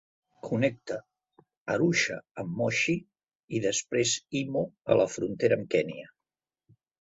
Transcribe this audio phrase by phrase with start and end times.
[0.45, 0.95] Connecta
[1.73, 2.95] Arusha amb Moshi
[3.59, 6.09] i després Himo a la frontera amb Kenya.